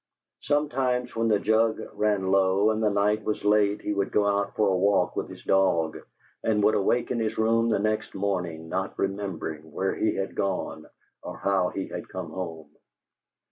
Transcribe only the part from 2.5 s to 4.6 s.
and the night was late he would go out